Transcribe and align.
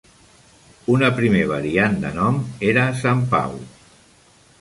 Una 0.93 1.09
primer 1.19 1.43
variant 1.51 1.97
de 2.05 2.11
nom 2.15 2.39
era 2.71 2.87
Sant 3.03 3.21
Pau. 3.35 3.55